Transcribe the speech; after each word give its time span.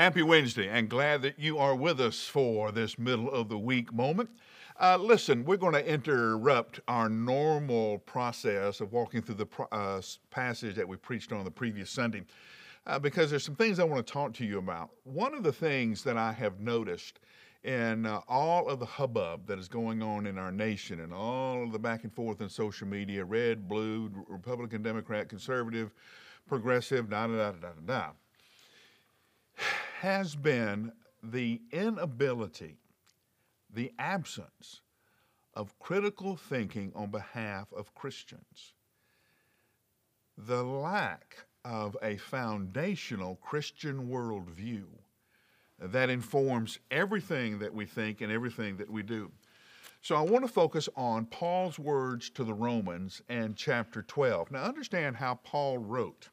Happy 0.00 0.22
Wednesday, 0.22 0.66
and 0.66 0.88
glad 0.88 1.20
that 1.20 1.38
you 1.38 1.58
are 1.58 1.74
with 1.74 2.00
us 2.00 2.26
for 2.26 2.72
this 2.72 2.98
middle 2.98 3.30
of 3.30 3.50
the 3.50 3.58
week 3.58 3.92
moment. 3.92 4.30
Uh, 4.80 4.96
listen, 4.98 5.44
we're 5.44 5.58
going 5.58 5.74
to 5.74 5.86
interrupt 5.86 6.80
our 6.88 7.10
normal 7.10 7.98
process 7.98 8.80
of 8.80 8.94
walking 8.94 9.20
through 9.20 9.34
the 9.34 9.46
uh, 9.72 10.00
passage 10.30 10.74
that 10.74 10.88
we 10.88 10.96
preached 10.96 11.32
on 11.32 11.44
the 11.44 11.50
previous 11.50 11.90
Sunday 11.90 12.22
uh, 12.86 12.98
because 12.98 13.28
there's 13.28 13.44
some 13.44 13.56
things 13.56 13.78
I 13.78 13.84
want 13.84 14.06
to 14.06 14.10
talk 14.10 14.32
to 14.36 14.46
you 14.46 14.56
about. 14.56 14.88
One 15.04 15.34
of 15.34 15.42
the 15.42 15.52
things 15.52 16.02
that 16.04 16.16
I 16.16 16.32
have 16.32 16.60
noticed 16.60 17.20
in 17.64 18.06
uh, 18.06 18.22
all 18.26 18.70
of 18.70 18.78
the 18.80 18.86
hubbub 18.86 19.46
that 19.48 19.58
is 19.58 19.68
going 19.68 20.02
on 20.02 20.26
in 20.26 20.38
our 20.38 20.50
nation 20.50 21.00
and 21.00 21.12
all 21.12 21.62
of 21.62 21.72
the 21.72 21.78
back 21.78 22.04
and 22.04 22.14
forth 22.14 22.40
in 22.40 22.48
social 22.48 22.86
media 22.86 23.22
red, 23.22 23.68
blue, 23.68 24.10
Republican, 24.28 24.82
Democrat, 24.82 25.28
conservative, 25.28 25.92
progressive, 26.48 27.10
da 27.10 27.26
da 27.26 27.34
da 27.34 27.52
da 27.52 27.68
da 27.68 27.80
da 27.84 28.10
has 30.00 30.34
been 30.34 30.90
the 31.22 31.60
inability, 31.72 32.78
the 33.70 33.92
absence 33.98 34.80
of 35.52 35.78
critical 35.78 36.36
thinking 36.36 36.90
on 36.94 37.10
behalf 37.10 37.70
of 37.76 37.94
Christians, 37.94 38.72
the 40.38 40.62
lack 40.62 41.36
of 41.66 41.98
a 42.02 42.16
foundational 42.16 43.36
Christian 43.42 44.08
worldview 44.08 44.84
that 45.78 46.08
informs 46.08 46.78
everything 46.90 47.58
that 47.58 47.74
we 47.74 47.84
think 47.84 48.22
and 48.22 48.32
everything 48.32 48.78
that 48.78 48.88
we 48.88 49.02
do. 49.02 49.30
So 50.00 50.16
I 50.16 50.22
want 50.22 50.46
to 50.46 50.50
focus 50.50 50.88
on 50.96 51.26
Paul's 51.26 51.78
words 51.78 52.30
to 52.30 52.44
the 52.44 52.54
Romans 52.54 53.20
and 53.28 53.54
chapter 53.54 54.00
12. 54.00 54.50
Now, 54.50 54.62
understand 54.62 55.16
how 55.16 55.34
Paul 55.44 55.76
wrote. 55.76 56.30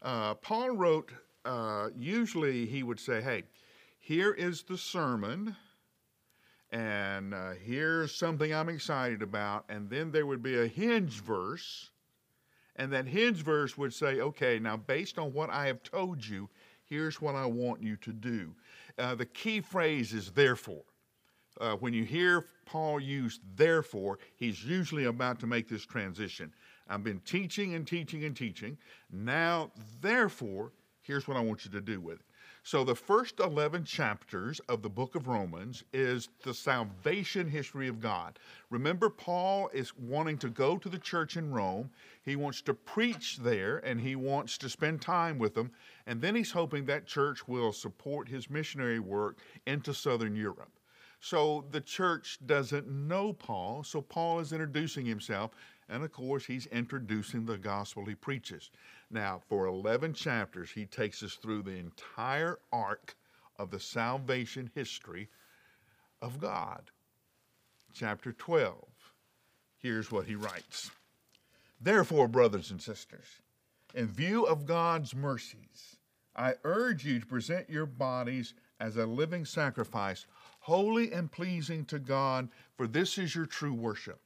Uh, 0.00 0.34
Paul 0.34 0.76
wrote 0.76 1.10
uh, 1.48 1.88
usually 1.96 2.66
he 2.66 2.82
would 2.82 3.00
say, 3.00 3.22
hey, 3.22 3.42
here 3.98 4.32
is 4.32 4.62
the 4.62 4.76
sermon, 4.76 5.56
and 6.70 7.32
uh, 7.32 7.52
here's 7.64 8.14
something 8.14 8.52
I'm 8.52 8.68
excited 8.68 9.22
about. 9.22 9.64
And 9.70 9.88
then 9.88 10.12
there 10.12 10.26
would 10.26 10.42
be 10.42 10.58
a 10.58 10.66
hinge 10.66 11.22
verse, 11.22 11.90
and 12.76 12.92
that 12.92 13.06
hinge 13.06 13.42
verse 13.42 13.78
would 13.78 13.94
say, 13.94 14.20
okay, 14.20 14.58
now 14.58 14.76
based 14.76 15.18
on 15.18 15.32
what 15.32 15.48
I 15.48 15.66
have 15.66 15.82
told 15.82 16.24
you, 16.24 16.50
here's 16.84 17.20
what 17.20 17.34
I 17.34 17.46
want 17.46 17.82
you 17.82 17.96
to 17.96 18.12
do. 18.12 18.54
Uh, 18.98 19.14
the 19.14 19.26
key 19.26 19.62
phrase 19.62 20.12
is 20.12 20.30
therefore. 20.30 20.84
Uh, 21.60 21.76
when 21.76 21.94
you 21.94 22.04
hear 22.04 22.44
Paul 22.66 23.00
use 23.00 23.40
therefore, 23.56 24.18
he's 24.36 24.62
usually 24.64 25.06
about 25.06 25.40
to 25.40 25.46
make 25.46 25.66
this 25.66 25.86
transition. 25.86 26.52
I've 26.88 27.02
been 27.02 27.20
teaching 27.20 27.74
and 27.74 27.86
teaching 27.86 28.24
and 28.24 28.36
teaching. 28.36 28.76
Now, 29.10 29.72
therefore, 30.00 30.72
Here's 31.08 31.26
what 31.26 31.38
I 31.38 31.40
want 31.40 31.64
you 31.64 31.70
to 31.70 31.80
do 31.80 32.02
with 32.02 32.16
it. 32.16 32.26
So, 32.62 32.84
the 32.84 32.94
first 32.94 33.40
11 33.40 33.84
chapters 33.84 34.60
of 34.68 34.82
the 34.82 34.90
book 34.90 35.14
of 35.14 35.26
Romans 35.26 35.82
is 35.94 36.28
the 36.42 36.52
salvation 36.52 37.48
history 37.48 37.88
of 37.88 37.98
God. 37.98 38.38
Remember, 38.68 39.08
Paul 39.08 39.70
is 39.72 39.96
wanting 39.96 40.36
to 40.36 40.50
go 40.50 40.76
to 40.76 40.88
the 40.90 40.98
church 40.98 41.38
in 41.38 41.50
Rome. 41.50 41.88
He 42.26 42.36
wants 42.36 42.60
to 42.60 42.74
preach 42.74 43.38
there 43.38 43.78
and 43.78 43.98
he 43.98 44.16
wants 44.16 44.58
to 44.58 44.68
spend 44.68 45.00
time 45.00 45.38
with 45.38 45.54
them. 45.54 45.70
And 46.06 46.20
then 46.20 46.34
he's 46.34 46.50
hoping 46.50 46.84
that 46.84 47.06
church 47.06 47.48
will 47.48 47.72
support 47.72 48.28
his 48.28 48.50
missionary 48.50 49.00
work 49.00 49.38
into 49.66 49.94
southern 49.94 50.36
Europe. 50.36 50.72
So, 51.20 51.64
the 51.70 51.80
church 51.80 52.38
doesn't 52.44 52.86
know 52.86 53.32
Paul, 53.32 53.82
so 53.82 54.02
Paul 54.02 54.40
is 54.40 54.52
introducing 54.52 55.06
himself. 55.06 55.52
And 55.88 56.04
of 56.04 56.12
course, 56.12 56.44
he's 56.44 56.66
introducing 56.66 57.46
the 57.46 57.56
gospel 57.56 58.04
he 58.04 58.14
preaches. 58.14 58.70
Now, 59.10 59.40
for 59.48 59.66
11 59.66 60.12
chapters, 60.12 60.70
he 60.70 60.84
takes 60.84 61.22
us 61.22 61.34
through 61.34 61.62
the 61.62 61.76
entire 61.76 62.58
arc 62.72 63.16
of 63.58 63.70
the 63.70 63.80
salvation 63.80 64.70
history 64.74 65.28
of 66.20 66.40
God. 66.40 66.90
Chapter 67.94 68.32
12, 68.32 68.84
here's 69.78 70.12
what 70.12 70.26
he 70.26 70.34
writes 70.34 70.90
Therefore, 71.80 72.28
brothers 72.28 72.70
and 72.70 72.82
sisters, 72.82 73.26
in 73.94 74.06
view 74.06 74.44
of 74.44 74.66
God's 74.66 75.14
mercies, 75.14 75.96
I 76.36 76.54
urge 76.64 77.04
you 77.04 77.20
to 77.20 77.26
present 77.26 77.70
your 77.70 77.86
bodies 77.86 78.54
as 78.78 78.96
a 78.96 79.06
living 79.06 79.44
sacrifice, 79.44 80.26
holy 80.60 81.12
and 81.12 81.32
pleasing 81.32 81.84
to 81.86 81.98
God, 81.98 82.48
for 82.76 82.86
this 82.86 83.16
is 83.18 83.34
your 83.34 83.46
true 83.46 83.74
worship. 83.74 84.20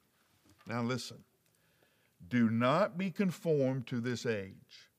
Now, 0.67 0.83
listen. 0.83 1.19
Do 2.29 2.51
not 2.51 2.97
be 2.97 3.11
conformed 3.11 3.87
to 3.89 4.01
this 4.01 4.25
age, 4.27 4.91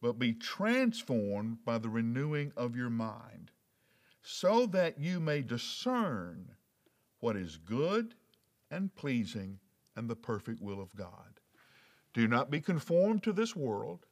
but 0.00 0.18
be 0.18 0.32
transformed 0.32 1.64
by 1.64 1.78
the 1.78 1.88
renewing 1.88 2.52
of 2.56 2.76
your 2.76 2.90
mind, 2.90 3.50
so 4.22 4.66
that 4.66 4.98
you 4.98 5.20
may 5.20 5.42
discern 5.42 6.54
what 7.20 7.36
is 7.36 7.56
good 7.56 8.14
and 8.70 8.94
pleasing 8.94 9.58
and 9.94 10.08
the 10.08 10.16
perfect 10.16 10.60
will 10.60 10.80
of 10.80 10.94
God. 10.94 11.40
Do 12.12 12.26
not 12.28 12.50
be 12.50 12.60
conformed 12.60 13.22
to 13.22 13.32
this 13.32 13.54
world, 13.54 14.06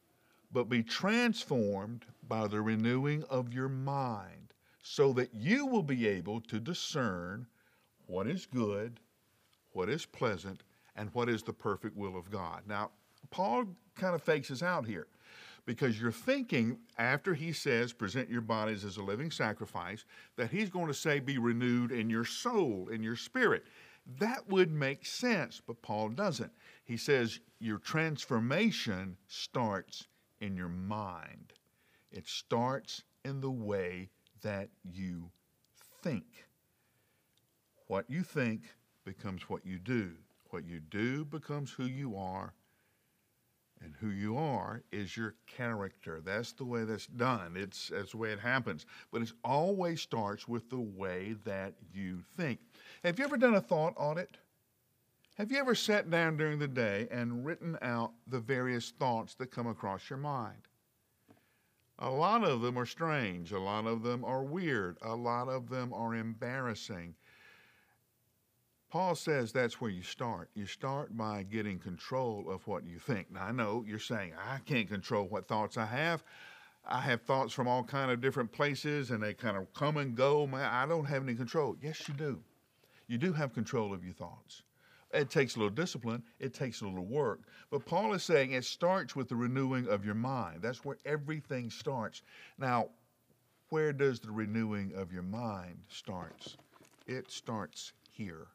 but 0.52 0.68
be 0.68 0.82
transformed 0.82 2.06
by 2.22 2.46
the 2.46 2.60
renewing 2.60 3.24
of 3.24 3.52
your 3.52 3.68
mind, 3.68 4.54
so 4.82 5.12
that 5.14 5.34
you 5.34 5.66
will 5.66 5.82
be 5.82 6.06
able 6.06 6.40
to 6.42 6.60
discern 6.60 7.46
what 8.06 8.26
is 8.26 8.46
good, 8.46 9.00
what 9.72 9.88
is 9.88 10.06
pleasant, 10.06 10.62
and 10.96 11.10
what 11.12 11.28
is 11.28 11.42
the 11.42 11.52
perfect 11.52 11.96
will 11.96 12.16
of 12.16 12.30
God. 12.30 12.62
Now, 12.66 12.90
Paul 13.30 13.66
kind 13.94 14.14
of 14.14 14.22
fakes 14.22 14.50
us 14.50 14.62
out 14.62 14.86
here 14.86 15.06
because 15.66 16.00
you're 16.00 16.12
thinking 16.12 16.78
after 16.98 17.34
he 17.34 17.52
says 17.52 17.92
present 17.92 18.28
your 18.28 18.40
bodies 18.40 18.84
as 18.84 18.96
a 18.96 19.02
living 19.02 19.30
sacrifice 19.30 20.04
that 20.36 20.50
he's 20.50 20.70
going 20.70 20.88
to 20.88 20.94
say 20.94 21.20
be 21.20 21.38
renewed 21.38 21.90
in 21.90 22.10
your 22.10 22.24
soul 22.24 22.88
in 22.92 23.02
your 23.02 23.16
spirit. 23.16 23.64
That 24.18 24.46
would 24.48 24.70
make 24.70 25.06
sense 25.06 25.60
but 25.66 25.80
paul 25.82 26.10
doesn't. 26.10 26.52
He 26.84 26.96
says 26.96 27.40
your 27.58 27.78
transformation 27.78 29.16
starts 29.26 30.06
in 30.40 30.56
your 30.56 30.68
mind. 30.68 31.54
It 32.12 32.28
starts 32.28 33.02
in 33.24 33.40
the 33.40 33.50
way 33.50 34.10
that 34.42 34.68
you 34.82 35.30
think. 36.02 36.46
What 37.86 38.04
you 38.08 38.22
think 38.22 38.62
becomes 39.04 39.48
what 39.48 39.64
you 39.64 39.78
do 39.78 40.12
what 40.54 40.64
you 40.64 40.78
do 40.78 41.24
becomes 41.24 41.72
who 41.72 41.84
you 41.84 42.16
are, 42.16 42.54
and 43.82 43.92
who 44.00 44.10
you 44.10 44.38
are 44.38 44.84
is 44.92 45.16
your 45.16 45.34
character. 45.48 46.20
That's 46.24 46.52
the 46.52 46.64
way 46.64 46.84
that's 46.84 47.08
done. 47.08 47.54
It's 47.56 47.88
that's 47.88 48.12
the 48.12 48.18
way 48.18 48.30
it 48.30 48.38
happens. 48.38 48.86
But 49.12 49.22
it 49.22 49.32
always 49.42 50.00
starts 50.00 50.46
with 50.46 50.70
the 50.70 50.78
way 50.78 51.34
that 51.44 51.74
you 51.92 52.22
think. 52.36 52.60
Have 53.02 53.18
you 53.18 53.24
ever 53.24 53.36
done 53.36 53.56
a 53.56 53.60
thought 53.60 53.94
audit? 53.96 54.36
Have 55.38 55.50
you 55.50 55.58
ever 55.58 55.74
sat 55.74 56.08
down 56.08 56.36
during 56.36 56.60
the 56.60 56.68
day 56.68 57.08
and 57.10 57.44
written 57.44 57.76
out 57.82 58.12
the 58.28 58.38
various 58.38 58.92
thoughts 58.92 59.34
that 59.34 59.50
come 59.50 59.66
across 59.66 60.08
your 60.08 60.20
mind? 60.20 60.68
A 61.98 62.10
lot 62.10 62.44
of 62.44 62.60
them 62.60 62.78
are 62.78 62.86
strange. 62.86 63.50
A 63.50 63.58
lot 63.58 63.86
of 63.86 64.04
them 64.04 64.24
are 64.24 64.44
weird. 64.44 64.98
A 65.02 65.16
lot 65.16 65.48
of 65.48 65.68
them 65.68 65.92
are 65.92 66.14
embarrassing. 66.14 67.16
Paul 68.94 69.16
says 69.16 69.50
that's 69.50 69.80
where 69.80 69.90
you 69.90 70.04
start. 70.04 70.50
You 70.54 70.66
start 70.66 71.16
by 71.16 71.42
getting 71.42 71.80
control 71.80 72.48
of 72.48 72.64
what 72.68 72.86
you 72.86 73.00
think. 73.00 73.28
Now 73.28 73.42
I 73.42 73.50
know 73.50 73.84
you're 73.84 73.98
saying 73.98 74.34
I 74.38 74.58
can't 74.58 74.88
control 74.88 75.24
what 75.26 75.48
thoughts 75.48 75.76
I 75.76 75.84
have. 75.84 76.22
I 76.86 77.00
have 77.00 77.22
thoughts 77.22 77.52
from 77.52 77.66
all 77.66 77.82
kind 77.82 78.12
of 78.12 78.20
different 78.20 78.52
places 78.52 79.10
and 79.10 79.20
they 79.20 79.34
kind 79.34 79.56
of 79.56 79.74
come 79.74 79.96
and 79.96 80.14
go. 80.14 80.48
I 80.54 80.86
don't 80.86 81.06
have 81.06 81.24
any 81.24 81.34
control. 81.34 81.74
Yes, 81.82 82.06
you 82.06 82.14
do. 82.14 82.40
You 83.08 83.18
do 83.18 83.32
have 83.32 83.52
control 83.52 83.92
of 83.92 84.04
your 84.04 84.14
thoughts. 84.14 84.62
It 85.12 85.28
takes 85.28 85.56
a 85.56 85.58
little 85.58 85.74
discipline, 85.74 86.22
it 86.38 86.54
takes 86.54 86.80
a 86.80 86.84
little 86.84 87.04
work. 87.04 87.40
But 87.72 87.86
Paul 87.86 88.14
is 88.14 88.22
saying 88.22 88.52
it 88.52 88.64
starts 88.64 89.16
with 89.16 89.28
the 89.28 89.34
renewing 89.34 89.88
of 89.88 90.04
your 90.04 90.14
mind. 90.14 90.62
That's 90.62 90.84
where 90.84 90.98
everything 91.04 91.68
starts. 91.68 92.22
Now, 92.58 92.90
where 93.70 93.92
does 93.92 94.20
the 94.20 94.30
renewing 94.30 94.92
of 94.94 95.12
your 95.12 95.24
mind 95.24 95.78
starts? 95.88 96.56
It 97.08 97.28
starts 97.32 97.92
here 98.08 98.46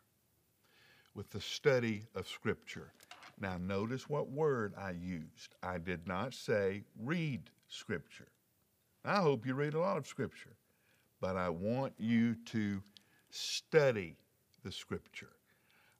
with 1.13 1.29
the 1.31 1.41
study 1.41 2.05
of 2.15 2.27
Scripture. 2.27 2.91
Now, 3.39 3.57
notice 3.57 4.09
what 4.09 4.29
word 4.29 4.73
I 4.77 4.91
used. 4.91 5.55
I 5.63 5.77
did 5.77 6.07
not 6.07 6.33
say 6.33 6.83
read 7.01 7.49
Scripture. 7.67 8.27
I 9.05 9.17
hope 9.17 9.45
you 9.45 9.53
read 9.53 9.73
a 9.73 9.79
lot 9.79 9.97
of 9.97 10.07
Scripture, 10.07 10.55
but 11.21 11.37
I 11.37 11.49
want 11.49 11.93
you 11.97 12.35
to 12.47 12.81
study 13.29 14.17
the 14.63 14.71
Scripture. 14.71 15.31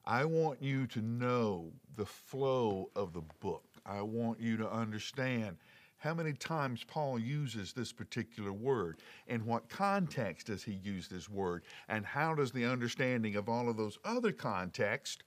I 0.04 0.24
want 0.24 0.62
you 0.62 0.86
to 0.88 1.00
know 1.00 1.72
the 1.96 2.06
flow 2.06 2.90
of 2.96 3.12
the 3.12 3.22
book. 3.40 3.64
I 3.86 4.02
want 4.02 4.40
you 4.40 4.56
to 4.58 4.70
understand 4.70 5.56
how 6.00 6.14
many 6.14 6.32
times 6.32 6.82
Paul 6.82 7.18
uses 7.18 7.74
this 7.74 7.92
particular 7.92 8.54
word, 8.54 9.00
in 9.26 9.44
what 9.44 9.68
context 9.68 10.46
does 10.46 10.62
he 10.64 10.72
use 10.72 11.08
this 11.08 11.28
word, 11.28 11.62
and 11.88 12.06
how 12.06 12.34
does 12.34 12.52
the 12.52 12.64
understanding 12.64 13.36
of 13.36 13.50
all 13.50 13.68
of 13.68 13.76
those 13.76 13.98
other 14.02 14.32
contexts 14.32 15.22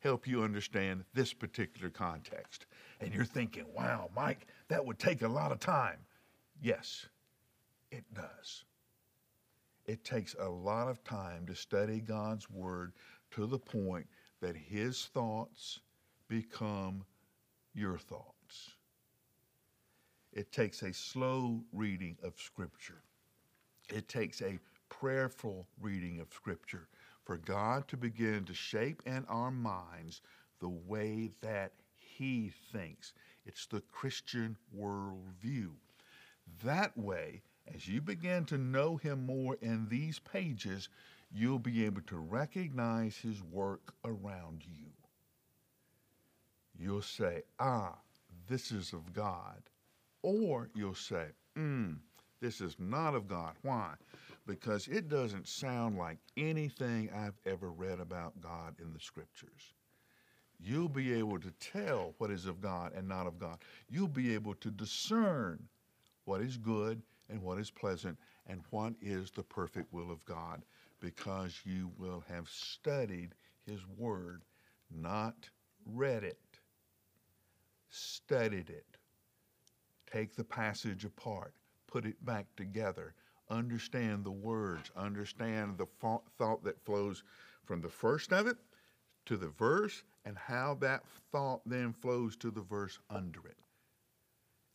help 0.00 0.28
you 0.28 0.42
understand 0.42 1.04
this 1.14 1.32
particular 1.32 1.88
context? 1.88 2.66
And 3.00 3.14
you're 3.14 3.24
thinking, 3.24 3.64
wow, 3.74 4.10
Mike, 4.14 4.46
that 4.68 4.84
would 4.84 4.98
take 4.98 5.22
a 5.22 5.28
lot 5.28 5.50
of 5.50 5.60
time. 5.60 5.98
Yes, 6.60 7.06
it 7.90 8.04
does. 8.14 8.64
It 9.86 10.04
takes 10.04 10.36
a 10.38 10.48
lot 10.48 10.88
of 10.88 11.02
time 11.04 11.46
to 11.46 11.54
study 11.54 12.00
God's 12.00 12.50
Word 12.50 12.92
to 13.30 13.46
the 13.46 13.58
point 13.58 14.06
that 14.42 14.56
His 14.56 15.06
thoughts 15.14 15.80
become 16.28 17.06
your 17.72 17.96
thoughts. 17.96 18.74
It 20.38 20.52
takes 20.52 20.82
a 20.84 20.92
slow 20.92 21.64
reading 21.72 22.16
of 22.22 22.40
Scripture. 22.40 23.02
It 23.92 24.08
takes 24.08 24.40
a 24.40 24.60
prayerful 24.88 25.66
reading 25.80 26.20
of 26.20 26.32
Scripture 26.32 26.86
for 27.24 27.38
God 27.38 27.88
to 27.88 27.96
begin 27.96 28.44
to 28.44 28.54
shape 28.54 29.02
in 29.04 29.24
our 29.28 29.50
minds 29.50 30.22
the 30.60 30.68
way 30.68 31.32
that 31.40 31.72
He 31.96 32.52
thinks. 32.72 33.14
It's 33.46 33.66
the 33.66 33.80
Christian 33.80 34.56
worldview. 34.78 35.70
That 36.62 36.96
way, 36.96 37.42
as 37.74 37.88
you 37.88 38.00
begin 38.00 38.44
to 38.44 38.58
know 38.58 38.96
Him 38.96 39.26
more 39.26 39.56
in 39.60 39.88
these 39.88 40.20
pages, 40.20 40.88
you'll 41.32 41.58
be 41.58 41.84
able 41.84 42.02
to 42.02 42.16
recognize 42.16 43.16
His 43.16 43.42
work 43.42 43.92
around 44.04 44.62
you. 44.64 44.92
You'll 46.78 47.02
say, 47.02 47.42
ah, 47.58 47.96
this 48.48 48.70
is 48.70 48.92
of 48.92 49.12
God. 49.12 49.64
Or 50.22 50.68
you'll 50.74 50.94
say, 50.94 51.26
hmm, 51.54 51.92
this 52.40 52.60
is 52.60 52.76
not 52.78 53.14
of 53.14 53.28
God. 53.28 53.54
Why? 53.62 53.94
Because 54.46 54.88
it 54.88 55.08
doesn't 55.08 55.46
sound 55.46 55.98
like 55.98 56.18
anything 56.36 57.10
I've 57.14 57.38
ever 57.46 57.70
read 57.70 58.00
about 58.00 58.40
God 58.40 58.74
in 58.80 58.92
the 58.92 59.00
scriptures. 59.00 59.74
You'll 60.60 60.88
be 60.88 61.14
able 61.14 61.38
to 61.38 61.52
tell 61.60 62.14
what 62.18 62.30
is 62.30 62.46
of 62.46 62.60
God 62.60 62.92
and 62.94 63.06
not 63.08 63.26
of 63.26 63.38
God. 63.38 63.58
You'll 63.88 64.08
be 64.08 64.34
able 64.34 64.54
to 64.54 64.70
discern 64.70 65.68
what 66.24 66.40
is 66.40 66.56
good 66.56 67.00
and 67.28 67.42
what 67.42 67.58
is 67.58 67.70
pleasant 67.70 68.18
and 68.46 68.62
what 68.70 68.94
is 69.00 69.30
the 69.30 69.42
perfect 69.42 69.92
will 69.92 70.10
of 70.10 70.24
God 70.24 70.62
because 71.00 71.60
you 71.64 71.90
will 71.96 72.24
have 72.28 72.48
studied 72.48 73.34
His 73.66 73.80
Word, 73.96 74.42
not 74.90 75.48
read 75.86 76.24
it, 76.24 76.40
studied 77.88 78.70
it. 78.70 78.97
Take 80.10 80.34
the 80.34 80.44
passage 80.44 81.04
apart, 81.04 81.52
put 81.86 82.06
it 82.06 82.24
back 82.24 82.46
together, 82.56 83.14
understand 83.50 84.24
the 84.24 84.30
words, 84.30 84.90
understand 84.96 85.76
the 85.76 85.86
thought 86.38 86.64
that 86.64 86.82
flows 86.84 87.22
from 87.64 87.82
the 87.82 87.90
first 87.90 88.32
of 88.32 88.46
it 88.46 88.56
to 89.26 89.36
the 89.36 89.48
verse, 89.48 90.04
and 90.24 90.38
how 90.38 90.78
that 90.80 91.02
thought 91.30 91.60
then 91.66 91.92
flows 91.92 92.36
to 92.36 92.50
the 92.50 92.62
verse 92.62 92.98
under 93.10 93.46
it. 93.46 93.58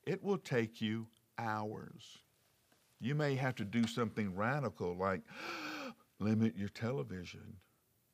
It 0.05 0.23
will 0.23 0.37
take 0.37 0.81
you 0.81 1.07
hours. 1.39 2.19
You 2.99 3.15
may 3.15 3.33
have 3.35 3.55
to 3.55 3.65
do 3.65 3.87
something 3.87 4.35
radical 4.35 4.95
like 4.95 5.21
limit 6.19 6.55
your 6.55 6.69
television, 6.69 7.55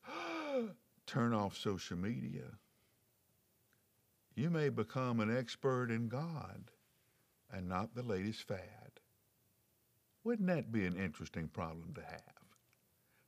turn 1.06 1.34
off 1.34 1.58
social 1.58 1.98
media. 1.98 2.46
You 4.34 4.48
may 4.48 4.70
become 4.70 5.20
an 5.20 5.36
expert 5.36 5.90
in 5.90 6.08
God 6.08 6.70
and 7.52 7.68
not 7.68 7.94
the 7.94 8.02
latest 8.02 8.46
fad. 8.46 9.00
Wouldn't 10.24 10.48
that 10.48 10.72
be 10.72 10.86
an 10.86 10.96
interesting 10.96 11.48
problem 11.48 11.94
to 11.94 12.02
have? 12.02 12.20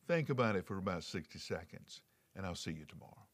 Think 0.07 0.31
about 0.31 0.57
it 0.57 0.67
for 0.67 0.79
about 0.79 1.05
60 1.05 1.39
seconds, 1.39 2.03
and 2.37 2.45
I'll 2.45 2.55
see 2.55 2.73
you 2.73 2.85
tomorrow. 2.85 3.27